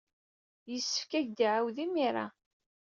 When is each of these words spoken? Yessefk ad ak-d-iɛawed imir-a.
Yessefk 0.71 1.11
ad 1.19 1.25
ak-d-iɛawed 1.27 1.77
imir-a. 1.85 2.25